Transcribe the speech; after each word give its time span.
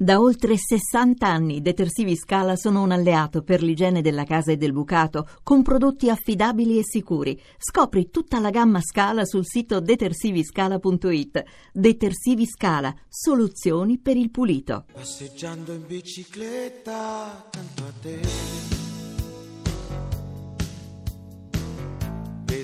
Da 0.00 0.20
oltre 0.20 0.56
60 0.56 1.26
anni 1.26 1.60
Detersivi 1.60 2.14
Scala 2.14 2.54
sono 2.54 2.82
un 2.82 2.92
alleato 2.92 3.42
per 3.42 3.64
l'igiene 3.64 4.00
della 4.00 4.22
casa 4.22 4.52
e 4.52 4.56
del 4.56 4.72
bucato, 4.72 5.28
con 5.42 5.62
prodotti 5.62 6.08
affidabili 6.08 6.78
e 6.78 6.84
sicuri. 6.84 7.36
Scopri 7.58 8.08
tutta 8.08 8.38
la 8.38 8.50
gamma 8.50 8.80
Scala 8.80 9.24
sul 9.24 9.44
sito 9.44 9.80
detersiviscala.it. 9.80 11.42
Detersivi 11.72 12.46
Scala, 12.46 12.94
soluzioni 13.08 13.98
per 13.98 14.16
il 14.16 14.30
pulito. 14.30 14.84
Passeggiando 14.92 15.72
in 15.72 15.84
bicicletta, 15.84 17.48
tanto 17.50 17.82
a 17.82 17.92
te. 18.00 18.77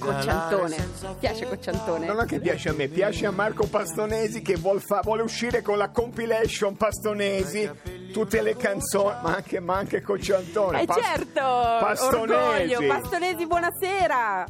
Cocciantone. 0.04 0.76
Piace 1.18 1.48
Cocciantone? 1.48 2.06
Non 2.06 2.20
è 2.20 2.24
che 2.26 2.38
piace 2.40 2.68
a 2.68 2.72
me, 2.72 2.88
piace 2.88 3.26
a 3.26 3.30
Marco 3.30 3.66
Pastonesi 3.66 4.42
che 4.42 4.56
vuol 4.56 4.80
fa- 4.80 5.00
vuole 5.02 5.22
uscire 5.22 5.62
con 5.62 5.78
la 5.78 5.90
compilation 5.90 6.76
Pastonesi, 6.76 7.68
tutte 8.12 8.42
le 8.42 8.56
canzoni, 8.56 9.14
ma 9.22 9.34
anche, 9.36 9.60
ma 9.60 9.76
anche 9.76 10.00
Cocciantone. 10.02 10.82
Eh 10.82 10.84
Pas- 10.86 11.02
certo! 11.02 11.40
Pastonesi. 11.40 12.72
Orgoglio! 12.74 12.86
Pastonesi, 12.86 13.46
buonasera! 13.46 14.44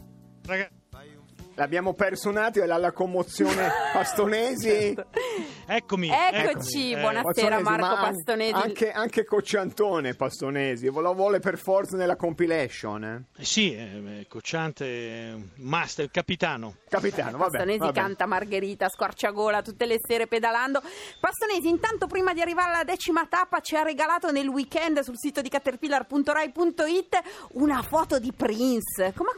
Raga- 0.46 0.68
L'abbiamo 1.56 1.94
perso 1.94 2.30
un 2.30 2.36
attimo, 2.36 2.64
la, 2.66 2.78
la 2.78 2.92
commozione 2.92 3.70
Pastonesi. 3.92 4.94
Certo. 4.94 5.06
eccomi. 5.66 6.08
Eccoci, 6.10 6.90
eccomi. 6.90 7.00
buonasera. 7.00 7.56
Pastonesi, 7.56 7.62
Marco 7.62 7.86
ma 7.86 8.10
Pastonesi. 8.10 8.52
Anche, 8.54 8.90
anche 8.90 9.24
Cocciantone 9.24 10.14
Pastonesi, 10.14 10.86
lo 10.86 11.14
vuole 11.14 11.38
per 11.38 11.58
forza 11.58 11.96
nella 11.96 12.16
compilation. 12.16 13.04
Eh? 13.04 13.40
Eh, 13.40 13.44
sì, 13.44 13.74
eh, 13.74 14.26
Cocciante, 14.28 14.84
eh, 14.84 15.34
master, 15.56 16.10
capitano. 16.10 16.76
Capitano, 16.88 17.38
vabbè. 17.38 17.50
Pastonesi 17.50 17.78
vabbè. 17.78 17.92
canta 18.00 18.26
Margherita, 18.26 18.88
squarciagola 18.88 19.62
tutte 19.62 19.86
le 19.86 19.98
sere 20.04 20.26
pedalando. 20.26 20.82
Pastonesi, 21.20 21.68
intanto 21.68 22.06
prima 22.06 22.32
di 22.32 22.40
arrivare 22.40 22.72
alla 22.72 22.84
decima 22.84 23.26
tappa 23.26 23.60
ci 23.60 23.76
ha 23.76 23.82
regalato 23.82 24.32
nel 24.32 24.48
weekend 24.48 25.00
sul 25.00 25.18
sito 25.18 25.40
di 25.40 25.48
caterpillar.rai.it 25.48 27.22
una 27.52 27.82
foto 27.82 28.18
di 28.18 28.32
Prince. 28.32 29.12
Come, 29.14 29.30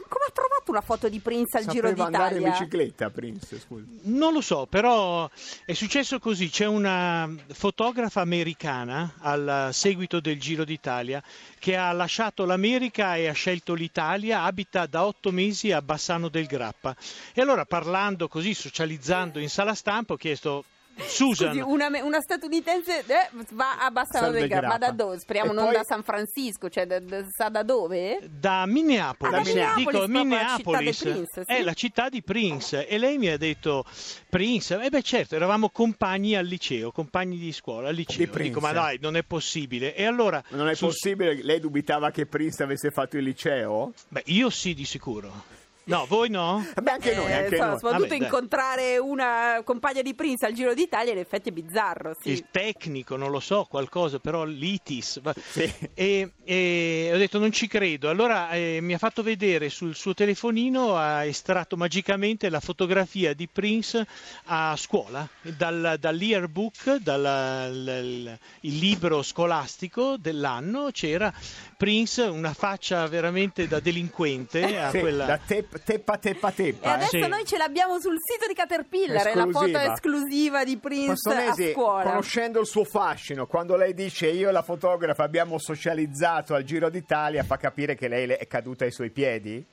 trovato 0.67 0.71
una 0.71 0.81
foto 0.81 1.09
di 1.09 1.19
Prince 1.19 1.57
al 1.57 1.65
Giro 1.65 1.87
Sapeva 1.87 2.05
andare 2.05 2.35
in 2.35 2.43
d'Italia? 2.43 2.59
bicicletta, 2.59 3.09
Prince, 3.09 3.59
scusa. 3.59 3.85
Non 4.03 4.33
lo 4.33 4.41
so, 4.41 4.65
però 4.65 5.29
è 5.65 5.73
successo 5.73 6.19
così. 6.19 6.49
C'è 6.49 6.65
una 6.65 7.29
fotografa 7.53 8.21
americana 8.21 9.13
al 9.19 9.69
seguito 9.71 10.19
del 10.19 10.39
Giro 10.39 10.65
d'Italia 10.65 11.23
che 11.59 11.75
ha 11.75 11.91
lasciato 11.91 12.45
l'America 12.45 13.15
e 13.15 13.27
ha 13.27 13.33
scelto 13.33 13.73
l'Italia, 13.73 14.43
abita 14.43 14.85
da 14.85 15.05
otto 15.05 15.31
mesi 15.31 15.71
a 15.71 15.81
Bassano 15.81 16.29
del 16.29 16.45
Grappa. 16.45 16.95
E 17.33 17.41
allora 17.41 17.65
parlando 17.65 18.27
così, 18.27 18.53
socializzando 18.53 19.39
in 19.39 19.49
sala 19.49 19.73
stampa, 19.73 20.13
ho 20.13 20.17
chiesto 20.17 20.65
Susan. 21.05 21.49
Scusi, 21.53 21.61
una, 21.65 21.87
una 22.03 22.21
statunitense 22.21 22.99
eh, 23.05 23.29
va 23.51 23.77
a 23.79 23.91
Bassano 23.91 24.25
San 24.25 24.33
del 24.33 24.47
Grappa. 24.47 24.67
Ma 24.67 24.77
da 24.77 24.91
dove? 24.91 25.19
Speriamo 25.19 25.51
E 25.51 25.53
non 25.53 25.65
poi- 25.65 25.73
da 25.75 25.83
San 25.83 26.03
Francisco, 26.03 26.69
cioè 26.69 26.85
da- 26.85 26.99
da- 26.99 27.25
sa 27.29 27.49
da 27.49 27.63
dove? 27.63 28.19
Da 28.29 28.65
Minneapolis, 28.65 29.33
Ah, 29.33 29.37
da 29.37 29.43
Minneapolis, 29.43 29.85
dico 29.85 29.99
la 29.99 30.07
Minneapolis 30.07 30.97
città 30.97 31.09
di 31.11 31.13
Prince, 31.13 31.43
sì. 31.45 31.53
è 31.53 31.61
la 31.63 31.73
città 31.73 32.09
di 32.09 32.21
Prince 32.23 32.87
e 32.87 32.97
lei 32.97 33.17
mi 33.17 33.27
ha 33.27 33.37
detto 33.37 33.85
Prince, 34.29 34.79
e 34.81 34.89
beh 34.89 35.01
certo 35.01 35.35
eravamo 35.35 35.69
compagni 35.69 36.35
al 36.35 36.45
liceo, 36.45 36.91
compagni 36.91 37.37
di 37.37 37.51
scuola 37.51 37.89
al 37.89 37.95
liceo, 37.95 38.17
Di 38.17 38.27
Prince. 38.27 38.49
dico 38.49 38.59
ma 38.59 38.71
dai 38.71 38.97
non 39.01 39.15
è 39.15 39.23
possibile 39.23 39.95
e 39.95 40.05
allora 40.05 40.41
Ma 40.49 40.57
Non 40.57 40.69
è 40.69 40.75
sul- 40.75 40.87
possibile, 40.89 41.41
lei 41.43 41.59
dubitava 41.59 42.11
che 42.11 42.25
Prince 42.25 42.63
avesse 42.63 42.89
fatto 42.91 43.17
il 43.17 43.23
liceo? 43.23 43.93
Beh, 44.09 44.23
io 44.27 44.49
sì 44.49 44.73
di 44.73 44.85
sicuro, 44.85 45.43
no 45.87 46.05
voi 46.07 46.29
no? 46.29 46.65
Beh, 46.81 46.91
anche 46.91 47.15
noi, 47.15 47.25
Eh, 47.29 47.33
anche 47.33 47.47
insomma, 47.55 47.69
noi. 47.71 47.79
soprattutto 47.79 48.01
Vabbè, 48.07 48.07
dai. 48.07 48.17
incontrare 48.27 48.97
una 48.97 49.61
compagna 49.63 50.01
di 50.01 50.13
Prince 50.13 50.45
al 50.45 50.53
Giro 50.53 50.73
d'Italia 50.73 51.11
in 51.11 51.17
effetti 51.19 51.49
è 51.49 51.51
bizzarro, 51.51 52.15
sì. 52.19 52.29
Il 52.29 52.45
tecnico, 52.51 53.15
non 53.15 53.31
lo 53.31 53.39
so, 53.39 53.65
qualcosa, 53.69 54.19
però 54.19 54.43
l'ITIS. 54.43 55.21
va- 55.21 55.33
Sì. 55.49 55.71
E, 55.93 56.31
e 56.43 57.09
ho 57.13 57.17
detto 57.17 57.39
non 57.39 57.51
ci 57.51 57.67
credo. 57.67 58.09
Allora 58.09 58.49
eh, 58.51 58.79
mi 58.81 58.93
ha 58.93 58.97
fatto 58.97 59.23
vedere 59.23 59.69
sul 59.69 59.95
suo 59.95 60.13
telefonino, 60.13 60.95
ha 60.95 61.25
estratto 61.25 61.75
magicamente 61.77 62.49
la 62.49 62.59
fotografia 62.59 63.33
di 63.33 63.47
Prince 63.47 64.05
a 64.45 64.75
scuola, 64.77 65.27
dal, 65.41 65.97
dall'yearbook, 65.99 66.95
dal 66.97 67.71
il, 67.73 68.39
il 68.61 68.77
libro 68.77 69.21
scolastico 69.23 70.15
dell'anno, 70.17 70.89
c'era 70.91 71.33
Prince, 71.75 72.23
una 72.23 72.53
faccia 72.53 73.07
veramente 73.07 73.67
da 73.67 73.79
delinquente. 73.79 74.77
A 74.79 74.89
Sì, 74.91 74.99
quella... 74.99 75.25
da 75.25 75.37
tep- 75.45 75.76
teppa 75.83 76.17
teppa 76.17 76.49
E 76.49 76.53
teppa. 76.53 76.87
eh. 76.89 76.93
adesso 76.93 77.21
Sì. 77.21 77.27
noi 77.27 77.45
ce 77.45 77.57
l'abbiamo 77.57 77.99
sul 77.99 78.15
sito 78.19 78.47
di 78.47 78.53
Caterpillar, 78.53 79.25
è 79.27 79.35
la 79.35 79.47
foto 79.47 79.77
Esclusiva. 79.77 80.63
di 80.63 80.77
Prince 80.77 81.11
a 81.29 81.33
Pastonesi, 81.33 81.71
scuola. 81.73 82.03
conoscendo 82.03 82.59
il 82.59 82.65
suo 82.67 82.83
fascino, 82.83 83.45
quando 83.47 83.75
lei 83.75 83.93
dice 83.93 84.27
io 84.27 84.49
e 84.49 84.51
la 84.51 84.61
fotografa 84.61 85.23
abbiamo 85.23 85.57
socializzato 85.57 86.53
al 86.53 86.63
Giro 86.63 86.89
d'Italia, 86.89 87.43
fa 87.43 87.57
capire 87.57 87.95
che 87.95 88.07
lei 88.07 88.25
le- 88.27 88.37
è 88.37 88.47
caduta 88.47 88.85
ai 88.85 88.91
suoi 88.91 89.09
piedi? 89.11 89.65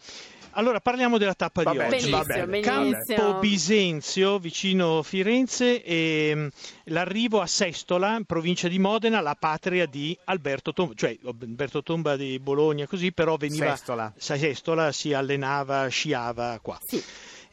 Allora 0.56 0.80
parliamo 0.80 1.18
della 1.18 1.34
tappa 1.34 1.62
Va 1.62 1.72
di 1.72 1.78
bene, 1.78 1.96
oggi. 1.96 2.10
bene. 2.10 2.46
benissimo. 2.46 3.16
Campo 3.16 3.38
Bisenzio, 3.40 4.38
vicino 4.38 5.02
Firenze, 5.02 5.82
e 5.82 6.32
mh, 6.34 6.48
l'arrivo 6.92 7.40
a 7.40 7.46
Sestola, 7.46 8.16
in 8.16 8.24
provincia 8.24 8.68
di 8.68 8.78
Modena, 8.78 9.20
la 9.20 9.36
patria 9.38 9.86
di 9.86 10.16
Alberto 10.24 10.72
Tomba, 10.72 10.94
cioè 10.94 11.16
Alberto 11.24 11.82
Tomba 11.82 12.16
di 12.16 12.38
Bologna, 12.38 12.86
così, 12.86 13.12
però 13.12 13.36
veniva 13.36 13.70
Sestola. 13.74 14.12
Sestola 14.16 14.92
si 14.92 15.12
allenava, 15.12 15.88
sciava 15.88 16.58
qua. 16.62 16.78
Sì. 16.86 17.02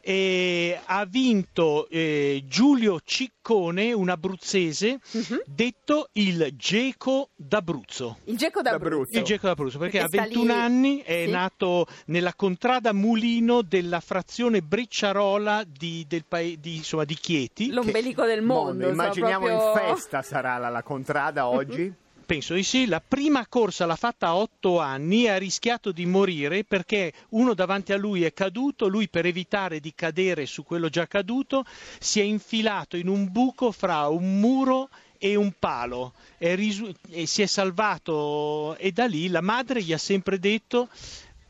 E 0.04 0.80
ha 0.84 1.04
vinto 1.04 1.88
eh, 1.88 2.42
Giulio 2.48 2.98
Ciccone, 3.04 3.92
un 3.92 4.08
abruzzese, 4.08 4.98
Mhm. 5.12 5.42
detto 5.46 6.08
il 6.14 6.54
Geco 6.56 7.30
d'Abruzzo. 7.36 8.18
Il 8.24 8.36
Geco 8.36 8.62
d'Abruzzo. 8.62 8.88
D'Abruzzo. 8.96 9.18
Il 9.18 9.24
Geco 9.24 9.46
d'Abruzzo, 9.46 9.78
perché, 9.78 9.98
Perché 10.00 10.16
ha 10.18 10.22
21 10.22 10.44
lì- 10.54 10.58
anni, 10.60 10.98
è 11.02 11.22
sì. 11.26 11.30
nato 11.30 11.86
nella 12.06 12.34
contrada 12.34 12.92
Mulino 12.92 13.62
della 13.62 14.00
frazione 14.00 14.60
Brecciarola 14.60 15.62
di, 15.64 16.04
del 16.08 16.24
pae- 16.26 16.58
di, 16.58 16.74
insomma, 16.76 17.04
di 17.04 17.14
Chieti. 17.14 17.70
L'ombelico 17.70 18.24
del 18.24 18.42
mondo. 18.42 18.84
insomma, 18.88 19.04
Immaginiamo 19.04 19.46
proprio- 19.46 19.88
in 19.88 19.94
festa 19.94 20.22
sarà 20.22 20.58
la, 20.58 20.68
la 20.68 20.82
contrada 20.82 21.46
oggi. 21.46 21.92
Penso 22.32 22.54
di 22.54 22.62
sì, 22.62 22.86
la 22.86 23.02
prima 23.06 23.46
corsa 23.46 23.84
l'ha 23.84 23.94
fatta 23.94 24.28
a 24.28 24.36
8 24.36 24.80
anni 24.80 25.24
e 25.24 25.28
ha 25.28 25.36
rischiato 25.36 25.92
di 25.92 26.06
morire 26.06 26.64
perché 26.64 27.12
uno 27.32 27.52
davanti 27.52 27.92
a 27.92 27.98
lui 27.98 28.24
è 28.24 28.32
caduto, 28.32 28.88
lui 28.88 29.10
per 29.10 29.26
evitare 29.26 29.80
di 29.80 29.92
cadere 29.94 30.46
su 30.46 30.64
quello 30.64 30.88
già 30.88 31.06
caduto 31.06 31.62
si 32.00 32.20
è 32.20 32.22
infilato 32.22 32.96
in 32.96 33.08
un 33.08 33.30
buco 33.30 33.70
fra 33.70 34.08
un 34.08 34.40
muro 34.40 34.88
e 35.18 35.34
un 35.34 35.52
palo 35.58 36.14
è 36.38 36.54
risu- 36.54 36.96
e 37.10 37.26
si 37.26 37.42
è 37.42 37.46
salvato 37.46 38.76
e 38.78 38.92
da 38.92 39.04
lì 39.04 39.28
la 39.28 39.42
madre 39.42 39.82
gli 39.82 39.92
ha 39.92 39.98
sempre 39.98 40.38
detto 40.38 40.88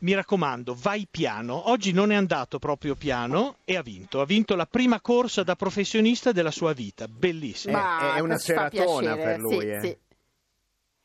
mi 0.02 0.14
raccomando, 0.14 0.76
vai 0.76 1.06
piano. 1.08 1.70
Oggi 1.70 1.92
non 1.92 2.10
è 2.10 2.16
andato 2.16 2.58
proprio 2.58 2.96
piano 2.96 3.58
e 3.64 3.76
ha 3.76 3.82
vinto. 3.82 4.20
Ha 4.20 4.24
vinto 4.24 4.56
la 4.56 4.66
prima 4.66 5.00
corsa 5.00 5.44
da 5.44 5.54
professionista 5.54 6.32
della 6.32 6.50
sua 6.50 6.72
vita. 6.72 7.06
Bellissimo. 7.06 7.76
Ma 7.76 8.14
È- 8.14 8.16
è 8.16 8.20
una 8.20 8.36
seratona 8.36 9.14
per 9.14 9.38
lui, 9.38 9.60
sì, 9.60 9.68
eh. 9.68 9.80
sì. 9.80 9.96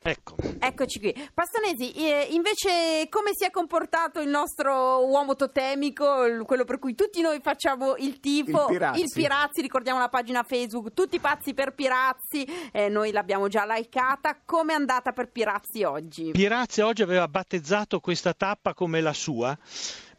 Ecco. 0.10 0.36
Eccoci 0.60 1.00
qui. 1.00 1.30
Pastonesi, 1.34 1.92
eh, 1.92 2.28
invece 2.32 3.08
come 3.10 3.32
si 3.34 3.44
è 3.44 3.52
comportato 3.52 4.22
il 4.22 4.30
nostro 4.30 5.06
uomo 5.06 5.36
totemico, 5.36 6.24
il- 6.24 6.44
quello 6.44 6.64
per 6.64 6.80
cui 6.80 6.96
tutti 6.96 7.20
noi 7.20 7.42
facciamo 7.42 7.96
il 7.98 8.22
tifo, 8.22 8.62
Il 8.62 8.68
Pirazzi. 8.68 9.06
Pirazzi, 9.14 9.62
ricordiamo 9.62 10.00
la 10.00 10.08
pagina 10.08 10.44
Facebook, 10.44 10.94
tutti 10.94 11.20
pazzi 11.20 11.54
per 11.54 11.74
Pirazzi, 11.74 12.48
eh, 12.72 12.88
noi 12.88 13.12
l'abbiamo 13.12 13.50
già 13.50 13.66
likeata, 13.66 14.40
come 14.46 14.72
è 14.72 14.76
andata 14.76 15.12
per 15.12 15.30
Pirazzi 15.30 15.84
oggi? 15.84 16.32
Pirazzi 16.32 16.80
oggi 16.80 17.02
aveva 17.02 17.28
battezzato 17.28 18.00
questa 18.00 18.34
tappa 18.34 18.74
come 18.74 19.02
la 19.02 19.14
sua. 19.14 19.58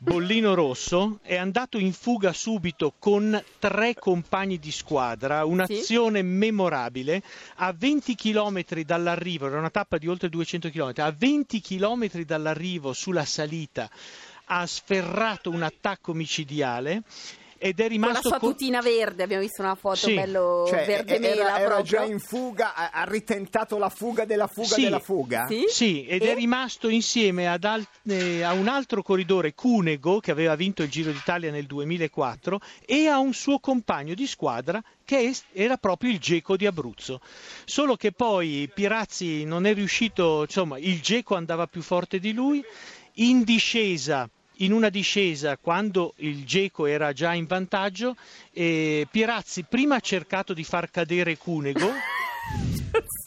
Bollino 0.00 0.54
Rosso 0.54 1.19
è 1.22 1.34
andato 1.34 1.76
in 1.76 1.92
fuga 1.92 2.32
subito 2.32 2.94
con 3.00 3.42
tre 3.59 3.94
compagni 3.94 4.60
di 4.60 4.70
squadra, 4.70 5.44
un'azione 5.44 6.22
memorabile. 6.22 7.20
A 7.56 7.75
20 7.76 8.14
km 8.14 8.62
dall'arrivo, 8.82 9.48
era 9.48 9.59
una 9.59 9.71
tappa 9.71 9.98
di 9.98 10.06
oltre 10.06 10.28
200 10.28 10.71
km, 10.71 10.92
a 10.98 11.10
20 11.10 11.60
km 11.60 12.22
dall'arrivo 12.22 12.92
sulla 12.92 13.24
salita 13.24 13.91
ha 14.50 14.66
sferrato 14.66 15.50
un 15.50 15.62
attacco 15.62 16.15
micidiale 16.15 17.03
ed 17.59 17.81
è 17.81 17.89
Con 17.89 17.99
la 17.99 18.07
rimasto 18.07 18.28
sua 18.28 18.39
co- 18.39 18.49
tutina 18.51 18.81
verde, 18.81 19.22
abbiamo 19.25 19.43
visto 19.43 19.63
una 19.63 19.75
foto 19.75 19.97
Sì. 19.97 20.15
bello 20.15 20.65
Cioè, 20.69 20.87
verde 20.87 21.15
era, 21.16 21.28
mela 21.28 21.59
era 21.59 21.75
proprio. 21.75 21.84
già 21.84 22.05
in 22.05 22.19
fuga, 22.21 22.75
ha, 22.75 23.05
ritentato 23.05 23.78
la 23.78 23.89
fuga 23.89 24.25
della 24.25 24.47
fuga 24.47 24.69
Sì. 24.75 24.83
della 24.83 25.01
fuga? 25.01 25.47
Sì? 25.49 25.65
Sì, 25.69 26.07
ed 26.07 26.22
E? 26.22 26.31
è 26.33 26.34
rimasto 26.34 26.89
insieme 26.89 27.49
ad 27.49 27.65
al- 27.65 27.87
eh, 28.09 28.43
a 28.43 28.53
un 28.53 28.69
altro 28.69 29.03
corridore, 29.03 29.55
Cunego, 29.55 30.21
che 30.21 30.31
aveva 30.31 30.55
vinto 30.55 30.83
il 30.83 30.89
Giro 30.89 31.10
d'Italia 31.10 31.51
nel 31.51 31.66
2004, 31.66 32.60
e 32.87 33.07
a 33.09 33.19
un 33.19 33.33
suo 33.34 33.59
compagno 33.59 34.15
di 34.15 34.27
squadra 34.27 34.81
che 35.05 35.34
era 35.53 35.77
proprio 35.78 36.10
il 36.10 36.19
Geco 36.19 36.57
di 36.57 36.66
Abruzzo. 36.66 37.21
Solo 37.65 37.97
che 37.97 38.13
poi 38.13 38.71
Pirazzi 38.72 39.45
non 39.45 39.66
è 39.66 39.75
riuscito, 39.75 40.43
insomma, 40.43 40.78
il 40.78 41.01
Geco 41.01 41.34
andava 41.34 41.66
più 41.66 41.83
forte 41.83 42.19
di 42.19 42.33
lui, 42.33 42.63
in 43.15 43.43
discesa 43.43 44.28
in 44.59 44.72
una 44.72 44.89
discesa 44.89 45.57
quando 45.57 46.15
il 46.19 46.45
Geco 46.45 46.87
era 46.87 47.13
già 47.13 47.34
in 47.34 47.47
vantaggio, 47.47 48.16
eh, 48.53 49.07
Pirazzi 49.10 49.65
prima 49.69 49.97
ha 49.97 50.01
cercato 50.01 50.55
di 50.55 50.65
far 50.65 50.91
cadere 50.91 51.37
Cunego 51.37 51.91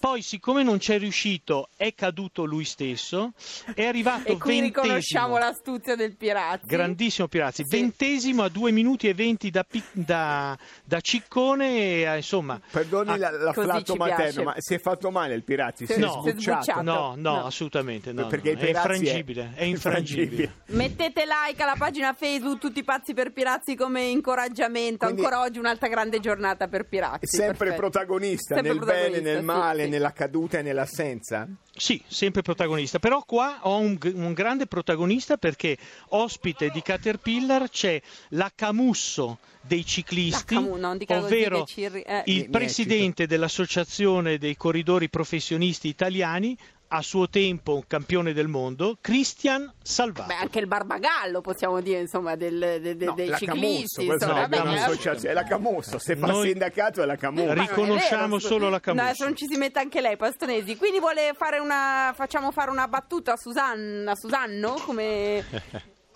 Poi, 0.02 0.24
siccome 0.24 0.64
non 0.64 0.80
c'è 0.80 0.98
riuscito, 0.98 1.70
è 1.78 1.94
caduto 1.94 2.44
lui 2.44 2.66
stesso. 2.66 3.34
È 3.76 3.86
arrivato 3.86 4.30
E 4.30 4.38
qui 4.38 4.60
ventesimo. 4.60 4.62
riconosciamo 4.84 5.38
l'astuzia 5.38 5.96
del 5.96 6.16
Pirazzi. 6.16 6.66
Grandissimo 6.66 7.28
Pirazzi, 7.28 7.64
Sì. 7.64 7.78
ventesimo 7.78 8.42
a 8.42 8.50
2 8.50 8.72
minuti 8.72 9.08
e 9.08 9.14
20 9.14 9.52
da, 9.52 9.64
da- 9.92 10.58
da 10.84 11.00
Ciccone, 11.02 11.70
e, 11.78 12.02
eh, 12.02 12.16
insomma, 12.16 12.60
Perdoni 12.72 13.16
la- 13.16 13.30
così 13.30 13.44
l'afflatto 13.44 13.92
ci 13.94 13.98
materno, 14.00 14.24
piace. 14.24 14.44
ma 14.44 14.54
si 14.58 14.74
è 14.74 14.80
fatto 14.80 15.12
male 15.12 15.36
il 15.36 15.44
Pirazzi? 15.44 15.86
Si 15.86 15.94
Si 15.94 16.00
è- 16.00 16.02
è 16.02 16.06
No. 16.08 16.24
è 16.26 16.32
sbucciato? 16.32 16.62
sbucciato. 16.64 16.82
no, 16.82 17.14
no, 17.16 17.36
No. 17.36 17.46
assolutamente 17.46 18.12
no, 18.12 18.26
Perché 18.26 18.54
no, 18.54 18.58
il 18.60 18.64
è 18.64 18.66
Pirazzi 18.66 18.88
infrangibile, 18.98 19.52
è 19.54 19.64
infrangibile. 19.66 20.54
Mettete 20.66 21.24
like 21.28 21.62
alla 21.62 21.76
pagina 21.78 22.14
Facebook 22.14 22.58
Tutti 22.60 22.84
pazzi 22.84 23.14
per 23.14 23.32
Pirazzi 23.34 23.76
come 23.76 24.02
incoraggiamento. 24.06 25.06
Quindi- 25.06 25.24
Ancora 25.24 25.42
oggi 25.44 25.60
un'altra 25.60 25.88
grande 25.90 26.20
giornata 26.20 26.68
per 26.68 26.88
Pirazzi. 26.88 27.28
Sempre 27.38 27.58
perfetto. 27.58 27.80
protagonista 27.82 28.56
Sempre 28.56 28.72
nel 28.72 28.80
protagonista, 28.80 29.20
bene, 29.22 29.34
nel 29.34 29.44
male, 29.44 29.84
sì. 29.84 29.90
Nella 29.92 30.14
caduta 30.14 30.58
e 30.58 30.62
nell'assenza? 30.62 31.48
Sì, 31.76 32.02
sempre 32.08 32.42
protagonista, 32.42 32.98
però 32.98 33.24
qua 33.24 33.60
ho 33.64 33.78
un, 33.78 33.98
un 34.14 34.34
grande 34.34 34.66
protagonista 34.66 35.38
perché 35.38 35.78
ospite 36.10 36.70
di 36.70 36.82
Caterpillar 36.82 37.70
c'è 37.70 38.02
la 38.30 38.52
Camusso 38.54 39.40
dei 39.62 39.86
ciclisti, 39.86 40.56
Camu- 40.56 41.06
ovvero 41.08 41.66
eh. 41.76 42.24
il 42.26 42.50
presidente 42.50 43.28
dell'Associazione 43.28 44.38
dei 44.38 44.56
Corridori 44.56 45.10
Professionisti 45.10 45.88
Italiani, 45.88 46.58
a 46.94 47.02
suo 47.02 47.30
tempo 47.30 47.76
un 47.76 47.88
campione 47.88 48.34
del 48.34 48.48
mondo, 48.50 48.98
Cristian 49.00 49.72
Salvato. 49.82 50.28
Beh, 50.28 50.36
anche 50.36 50.60
il 50.60 50.68
barbagallo 50.68 51.40
possiamo 51.40 51.80
dire, 51.80 52.02
insomma, 52.02 52.36
del- 52.36 52.80
de- 52.82 52.98
de- 52.98 53.06
No, 53.06 53.14
dei 53.14 53.28
la 53.30 53.38
ciclisti. 53.38 53.96
Camusso, 53.96 54.02
insomma, 54.02 54.32
è 54.32 54.36
la 54.36 54.42
vabbè, 54.42 54.58
Camusso, 54.58 55.28
è 55.28 55.34
la 55.34 55.44
Camusso, 55.44 56.00
se 56.00 56.16
fa 56.18 56.28
Noi- 56.28 56.48
sindacato 56.50 57.02
è 57.02 57.06
la 57.06 57.16
Camusso. 57.16 57.54
Riconosciamo 57.54 58.36
vero, 58.36 58.40
solo 58.40 58.70
la 58.70 58.80
Camusso. 58.82 59.04
No, 59.04 59.10
adesso 59.10 59.24
non 59.24 59.36
ci 59.38 59.46
si 59.50 59.58
mette 59.58 59.80
anche 59.80 60.02
lei, 60.02 60.18
Pastonesi. 60.18 60.76
Quindi 60.76 61.00
vuole 61.00 61.34
fare 61.38 61.60
una. 61.60 62.14
Facciamo 62.16 62.52
fare 62.52 62.70
una 62.72 62.88
battuta 62.90 63.34
a 63.34 63.38
Susanna, 63.38 64.12
a 64.12 64.16
Susanno? 64.16 64.74
Come. 64.86 65.46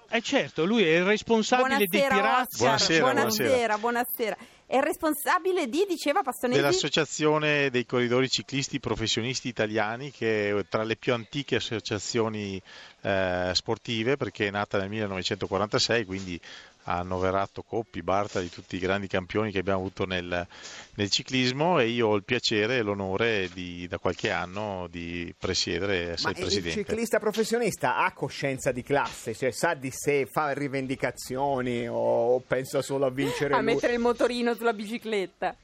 Eh 0.09 0.21
certo, 0.21 0.65
lui 0.65 0.83
è 0.83 0.97
il 0.97 1.03
responsabile 1.03 1.77
dei 1.77 1.87
Buonasera, 1.87 2.15
pirati. 2.15 2.41
Oscar. 2.63 2.99
Buonasera, 2.99 3.03
buonasera, 3.11 3.77
buonasera. 3.77 4.37
È 4.67 4.77
il 4.77 4.81
responsabile 4.81 5.69
di, 5.69 5.85
diceva 5.87 6.23
Pastonesi? 6.23 6.59
dell'Associazione 6.59 7.69
dei 7.69 7.85
corridori 7.85 8.27
ciclisti 8.27 8.79
professionisti 8.79 9.47
italiani, 9.47 10.09
che 10.09 10.49
è 10.57 10.65
tra 10.67 10.83
le 10.83 10.95
più 10.95 11.13
antiche 11.13 11.57
associazioni 11.57 12.59
eh, 13.01 13.51
sportive, 13.53 14.17
perché 14.17 14.47
è 14.47 14.51
nata 14.51 14.79
nel 14.79 14.89
1946, 14.89 16.05
quindi 16.05 16.39
ha 16.85 16.99
annoverato 16.99 17.63
Coppi, 17.63 18.01
Bartali, 18.01 18.49
tutti 18.49 18.75
i 18.75 18.79
grandi 18.79 19.07
campioni 19.07 19.51
che 19.51 19.59
abbiamo 19.59 19.79
avuto 19.79 20.05
nel, 20.05 20.47
nel 20.95 21.09
ciclismo 21.09 21.79
e 21.79 21.87
io 21.87 22.09
ho 22.09 22.15
il 22.15 22.23
piacere 22.23 22.77
e 22.77 22.81
l'onore 22.81 23.49
di, 23.53 23.87
da 23.87 23.97
qualche 23.97 24.29
anno 24.29 24.87
di 24.89 25.33
presiedere 25.37 25.95
e 25.95 26.05
Ma 26.05 26.11
essere 26.13 26.31
il 26.31 26.37
presidente. 26.39 26.83
ciclista 26.83 27.19
professionista 27.19 27.97
ha 27.97 28.11
coscienza 28.13 28.71
di 28.71 28.83
classe, 28.83 29.33
cioè 29.33 29.51
sa 29.51 29.73
di 29.73 29.89
sé, 29.91 30.27
fa 30.27 30.51
rivendicazioni 30.51 31.87
o 31.89 32.39
pensa 32.45 32.81
solo 32.81 33.05
a 33.05 33.11
vincere 33.11 33.53
a 33.53 33.61
lui? 33.61 33.73
mettere 33.73 33.93
il 33.93 33.99
motorino 33.99 34.53
sulla 34.53 34.73
bicicletta. 34.73 35.55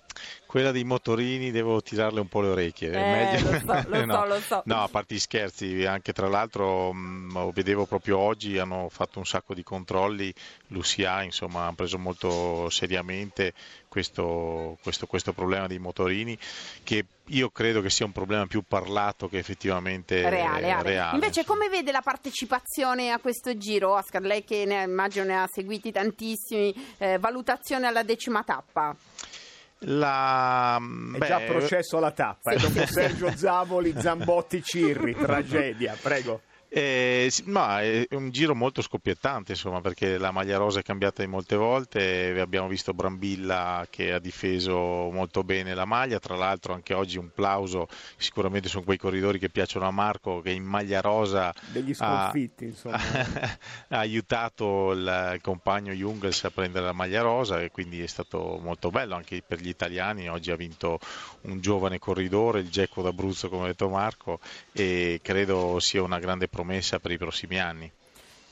Quella 0.45 0.71
dei 0.71 0.83
motorini 0.83 1.49
devo 1.51 1.81
tirarle 1.81 2.19
un 2.19 2.27
po' 2.27 2.41
le 2.41 2.47
orecchie. 2.49 2.91
Eh, 2.91 3.39
lo 3.41 3.59
so, 3.59 3.83
lo 3.87 4.03
no. 4.05 4.13
so, 4.15 4.25
lo 4.25 4.39
so. 4.41 4.61
No, 4.65 4.83
a 4.83 4.87
parte 4.89 5.15
gli 5.15 5.19
scherzi, 5.19 5.85
anche 5.85 6.11
tra 6.11 6.27
l'altro 6.27 6.91
mh, 6.91 7.51
vedevo 7.53 7.85
proprio 7.85 8.17
oggi 8.17 8.57
hanno 8.57 8.89
fatto 8.89 9.19
un 9.19 9.25
sacco 9.25 9.53
di 9.53 9.63
controlli, 9.63 10.33
l'UCA 10.67 11.23
insomma 11.23 11.67
ha 11.67 11.73
preso 11.73 11.97
molto 11.97 12.69
seriamente 12.69 13.53
questo, 13.87 14.77
questo- 14.83 15.05
questo 15.07 15.31
problema 15.33 15.67
dei 15.67 15.79
motorini 15.79 16.37
che 16.83 17.05
io 17.27 17.49
credo 17.49 17.79
che 17.81 17.89
sia 17.89 18.05
un 18.05 18.11
problema 18.11 18.45
più 18.45 18.61
parlato 18.67 19.29
che 19.29 19.37
effettivamente 19.37 20.29
Reale, 20.29 20.59
reale. 20.59 20.83
reale. 20.89 21.13
Invece, 21.15 21.45
come 21.45 21.69
vede 21.69 21.91
la 21.93 22.01
partecipazione 22.01 23.11
a 23.11 23.19
questo 23.19 23.57
giro, 23.57 23.93
Oscar? 23.95 24.21
Lei 24.21 24.43
che 24.43 24.65
ne, 24.65 24.83
immagino 24.83 25.23
ne 25.25 25.37
ha 25.41 25.47
seguiti 25.49 25.93
tantissimi, 25.93 26.73
eh, 26.97 27.17
valutazione 27.19 27.87
alla 27.87 28.03
decima 28.03 28.43
tappa. 28.43 28.93
La, 29.85 30.77
È 30.77 31.17
beh, 31.17 31.25
già 31.25 31.39
processo 31.39 31.97
alla 31.97 32.11
tappa, 32.11 32.51
Sì. 32.55 32.67
dopo 32.73 32.85
Sergio 32.85 33.31
Zavoli, 33.35 33.93
Zambotti, 33.97 34.61
Cirri, 34.61 35.15
tragedia, 35.17 35.95
prego. 35.99 36.41
Eh, 36.73 37.29
ma 37.47 37.81
è 37.81 38.07
un 38.11 38.29
giro 38.31 38.55
molto 38.55 38.81
scoppiettante, 38.81 39.51
insomma, 39.51 39.81
perché 39.81 40.17
la 40.17 40.31
maglia 40.31 40.55
rosa 40.55 40.79
è 40.79 40.83
cambiata 40.83 41.21
di 41.21 41.27
molte 41.27 41.57
volte. 41.57 42.39
Abbiamo 42.39 42.69
visto 42.69 42.93
Brambilla 42.93 43.85
che 43.89 44.13
ha 44.13 44.19
difeso 44.19 45.09
molto 45.11 45.43
bene 45.43 45.73
la 45.73 45.83
maglia. 45.83 46.17
Tra 46.19 46.37
l'altro, 46.37 46.73
anche 46.73 46.93
oggi 46.93 47.17
un 47.17 47.29
plauso. 47.33 47.89
Sicuramente 48.15 48.69
sono 48.69 48.85
quei 48.85 48.97
corridori 48.97 49.37
che 49.37 49.49
piacciono 49.49 49.85
a 49.85 49.91
Marco, 49.91 50.39
che 50.39 50.51
in 50.51 50.63
maglia 50.63 51.01
rosa 51.01 51.53
ha- 51.97 52.31
ha 53.89 53.97
aiutato 53.97 54.91
il, 54.93 55.31
il 55.33 55.41
compagno 55.41 55.91
Jungels 55.91 56.45
a 56.45 56.51
prendere 56.51 56.85
la 56.85 56.93
maglia 56.93 57.21
rosa 57.21 57.59
e 57.59 57.69
quindi 57.69 58.01
è 58.01 58.07
stato 58.07 58.57
molto 58.63 58.91
bello 58.91 59.15
anche 59.15 59.43
per 59.45 59.59
gli 59.59 59.67
italiani. 59.67 60.29
Oggi 60.29 60.51
ha 60.51 60.55
vinto 60.55 60.99
un 61.41 61.59
giovane 61.59 61.99
corridore, 61.99 62.61
il 62.61 62.69
Gecko 62.69 63.01
d'Abruzzo, 63.01 63.49
come 63.49 63.63
ha 63.63 63.67
detto 63.67 63.89
Marco, 63.89 64.39
e 64.71 65.19
credo 65.21 65.79
sia 65.81 66.01
una 66.01 66.19
grande 66.19 66.47
promessa 66.61 66.99
per 66.99 67.11
i 67.11 67.17
prossimi 67.17 67.59
anni. 67.59 67.91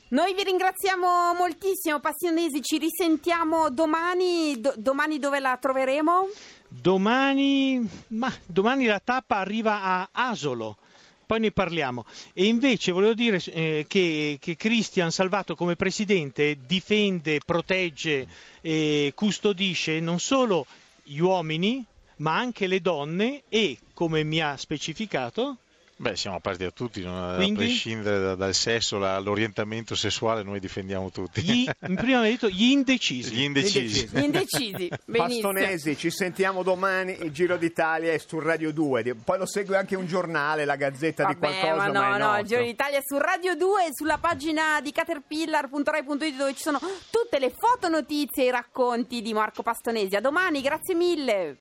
Noi 0.08 0.34
vi 0.34 0.42
ringraziamo 0.42 1.34
moltissimo, 1.34 2.00
Passionesi. 2.00 2.60
Ci 2.60 2.78
risentiamo 2.78 3.70
domani. 3.70 4.60
Do- 4.60 4.74
domani 4.76 5.20
dove 5.20 5.38
la 5.38 5.56
troveremo? 5.56 6.28
Domani, 6.66 7.88
ma 8.08 8.32
domani 8.44 8.86
la 8.86 9.00
tappa 9.02 9.36
arriva 9.36 9.82
a 9.82 10.08
Asolo. 10.10 10.76
Poi 11.24 11.38
ne 11.38 11.52
parliamo. 11.52 12.04
E 12.32 12.46
invece 12.46 12.90
volevo 12.90 13.14
dire 13.14 13.40
eh, 13.44 13.84
che, 13.86 14.38
che 14.40 14.56
Cristian 14.56 15.12
Salvato 15.12 15.54
come 15.54 15.76
presidente 15.76 16.58
difende, 16.66 17.38
protegge 17.46 18.26
e 18.60 19.12
custodisce 19.14 20.00
non 20.00 20.18
solo 20.18 20.66
gli 21.04 21.20
uomini, 21.20 21.84
ma 22.16 22.36
anche 22.36 22.66
le 22.66 22.80
donne 22.80 23.44
e, 23.48 23.78
come 23.94 24.24
mi 24.24 24.40
ha 24.40 24.56
specificato, 24.56 25.58
Beh, 26.00 26.16
siamo 26.16 26.36
aperti 26.36 26.64
a 26.64 26.70
tutti, 26.70 27.02
non- 27.02 27.32
a 27.32 27.36
Quindi? 27.36 27.58
prescindere 27.64 28.18
da- 28.20 28.34
dal 28.34 28.54
sesso, 28.54 28.96
la- 28.96 29.18
l'orientamento 29.18 29.94
sessuale, 29.94 30.42
noi 30.42 30.58
difendiamo 30.58 31.10
tutti. 31.10 31.42
gli, 31.42 31.68
prima 31.78 32.20
avevo 32.20 32.22
detto 32.22 32.48
gli 32.48 32.70
indecisi. 32.70 33.34
Gli 33.34 33.42
indecisi. 33.42 34.08
Gli 34.10 34.22
indecisi. 34.22 34.88
Benissimo. 35.04 35.52
Pastonesi, 35.52 35.96
ci 35.98 36.10
sentiamo 36.10 36.62
domani, 36.62 37.18
il 37.20 37.30
Giro 37.32 37.58
d'Italia 37.58 38.12
è 38.14 38.18
su 38.18 38.38
Radio 38.38 38.72
2, 38.72 39.14
poi 39.22 39.36
lo 39.36 39.44
segue 39.46 39.76
anche 39.76 39.94
un 39.94 40.06
giornale, 40.06 40.64
la 40.64 40.76
Gazzetta 40.76 41.26
di 41.26 41.34
Vabbè, 41.38 41.58
qualcosa, 41.60 41.74
ma 41.74 41.86
no, 41.92 42.00
ma 42.00 42.16
no, 42.32 42.38
il. 42.38 42.46
Giro 42.46 42.62
d'Italia 42.62 42.96
è 42.98 43.02
su 43.04 43.18
Radio 43.18 43.54
2 43.54 43.86
e 43.86 43.90
sulla 43.92 44.16
pagina 44.16 44.80
di 44.80 44.92
caterpillar.rai.it 44.92 46.36
dove 46.36 46.54
ci 46.54 46.62
sono 46.62 46.78
tutte 47.10 47.38
le 47.38 47.52
fotonotizie 47.54 48.44
e 48.44 48.46
i 48.46 48.50
racconti 48.50 49.20
di 49.20 49.34
Marco 49.34 49.62
Pastonesi. 49.62 50.16
A 50.16 50.20
domani, 50.22 50.62
grazie 50.62 50.94
mille. 50.94 51.56